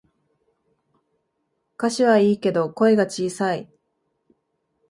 [1.77, 3.69] 歌詞はいいけど声が小さい